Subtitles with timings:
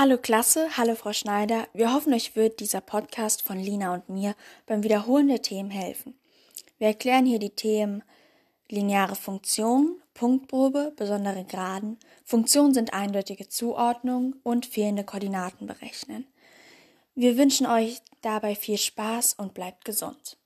[0.00, 1.68] Hallo Klasse, hallo Frau Schneider.
[1.74, 4.34] Wir hoffen, euch wird dieser Podcast von Lina und mir
[4.64, 6.14] beim Wiederholen der Themen helfen.
[6.78, 8.02] Wir erklären hier die Themen
[8.70, 16.26] lineare Funktion, Punktprobe, besondere Graden, Funktionen sind eindeutige Zuordnung und fehlende Koordinaten berechnen.
[17.14, 20.38] Wir wünschen euch dabei viel Spaß und bleibt gesund.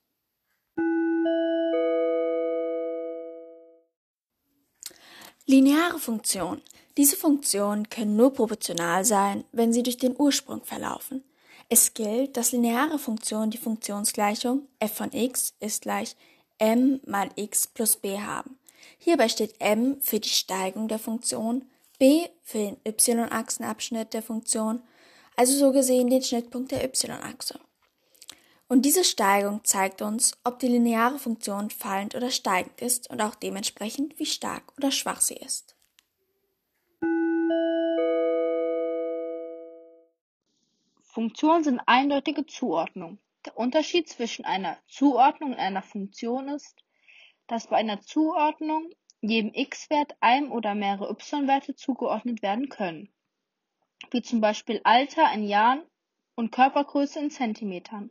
[5.45, 6.61] Lineare Funktionen.
[6.97, 11.23] Diese Funktionen können nur proportional sein, wenn sie durch den Ursprung verlaufen.
[11.67, 16.15] Es gilt, dass lineare Funktionen die Funktionsgleichung f von x ist gleich
[16.57, 18.57] m mal x plus b haben.
[18.97, 21.65] Hierbei steht m für die Steigung der Funktion,
[21.99, 24.81] b für den y-Achsenabschnitt der Funktion,
[25.35, 27.59] also so gesehen den Schnittpunkt der y-Achse.
[28.67, 33.35] Und diese Steigung zeigt uns, ob die lineare Funktion fallend oder steigend ist und auch
[33.35, 35.74] dementsprechend, wie stark oder schwach sie ist.
[41.15, 43.19] Funktionen sind eindeutige Zuordnung.
[43.45, 46.83] Der Unterschied zwischen einer Zuordnung und einer Funktion ist,
[47.47, 48.89] dass bei einer Zuordnung
[49.21, 53.13] jedem x-Wert einem oder mehrere y-Werte zugeordnet werden können,
[54.11, 55.83] wie zum Beispiel Alter in Jahren
[56.35, 58.09] und Körpergröße in Zentimetern.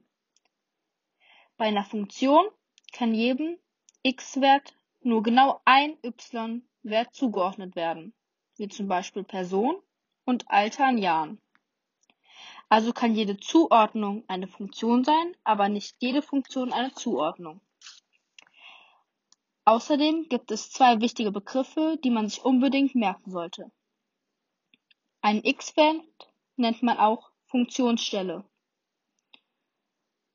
[1.59, 2.47] Bei einer Funktion
[2.95, 3.59] kann jedem
[4.03, 8.15] x-Wert nur genau ein y-Wert zugeordnet werden,
[8.56, 9.77] wie zum Beispiel Person
[10.25, 11.39] und Alter in Jahren.
[12.69, 17.61] Also kann jede Zuordnung eine Funktion sein, aber nicht jede Funktion eine Zuordnung.
[19.65, 23.71] Außerdem gibt es zwei wichtige Begriffe, die man sich unbedingt merken sollte.
[25.23, 28.45] Ein x-Wert nennt man auch Funktionsstelle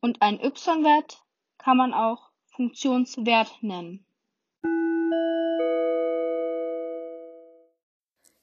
[0.01, 1.23] und ein y-Wert
[1.57, 4.05] kann man auch Funktionswert nennen.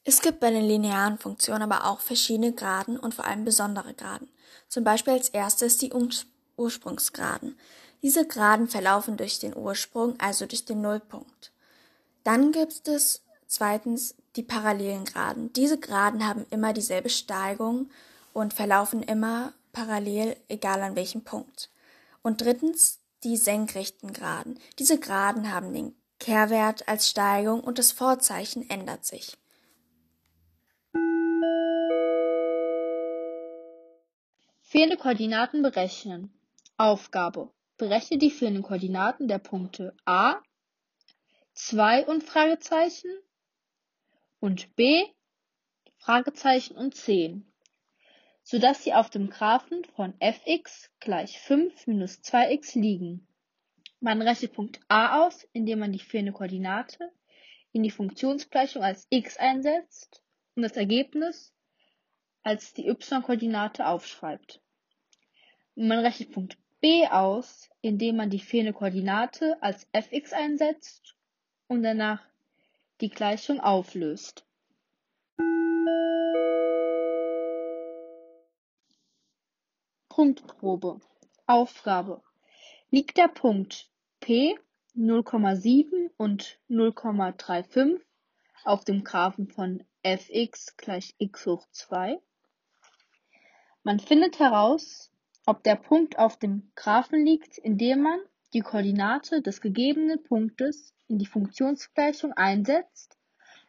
[0.08, 4.28] Es gibt bei den linearen Funktionen aber auch verschiedene Graden und vor allem besondere Graden.
[4.68, 5.92] Zum Beispiel als erstes die
[6.56, 7.58] Ursprungsgraden.
[8.02, 11.50] Diese Graden verlaufen durch den Ursprung, also durch den Nullpunkt.
[12.22, 15.52] Dann gibt es zweitens die parallelen Graden.
[15.54, 17.90] Diese Graden haben immer dieselbe Steigung
[18.32, 21.68] und verlaufen immer parallel, egal an welchem Punkt.
[22.22, 24.60] Und drittens die senkrechten Graden.
[24.78, 29.36] Diese Graden haben den Kehrwert als Steigung und das Vorzeichen ändert sich.
[34.68, 36.32] Fehlende Koordinaten berechnen.
[36.76, 37.52] Aufgabe.
[37.76, 40.42] Berechne die fehlenden Koordinaten der Punkte a,
[41.54, 43.10] 2 und Fragezeichen
[44.40, 45.04] und b,
[45.98, 47.50] Fragezeichen und 10
[48.42, 53.26] sodass sie auf dem Graphen von fx gleich 5 minus 2x liegen.
[53.98, 57.12] Man rechnet Punkt a aus, indem man die fehlende Koordinate
[57.72, 60.22] in die Funktionsgleichung als x einsetzt
[60.54, 61.55] und das Ergebnis
[62.46, 64.60] als die y-Koordinate aufschreibt.
[65.74, 71.16] Man rechnet Punkt b aus, indem man die fehlende Koordinate als fx einsetzt
[71.66, 72.22] und danach
[73.00, 74.46] die Gleichung auflöst.
[80.08, 81.00] Punktprobe
[81.46, 82.22] Aufgabe
[82.90, 83.90] Liegt der Punkt
[84.20, 84.56] P
[84.96, 88.00] 0,7 und 0,35
[88.64, 92.20] auf dem Graphen von fx gleich x hoch 2?
[93.86, 95.12] Man findet heraus,
[95.46, 98.18] ob der Punkt auf dem Graphen liegt, indem man
[98.52, 103.16] die Koordinate des gegebenen Punktes in die Funktionsgleichung einsetzt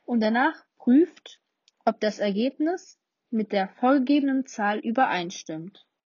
[0.06, 1.40] und danach prüft,
[1.86, 2.98] ob das Ergebnis
[3.30, 5.88] mit der vorgegebenen Zahl übereinstimmt